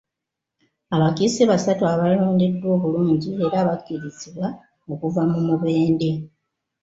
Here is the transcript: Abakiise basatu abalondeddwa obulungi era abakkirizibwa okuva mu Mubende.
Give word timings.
Abakiise 0.95 1.41
basatu 1.51 1.83
abalondeddwa 1.93 2.67
obulungi 2.75 3.31
era 3.45 3.55
abakkirizibwa 3.63 4.47
okuva 4.91 5.21
mu 5.31 5.39
Mubende. 5.47 6.11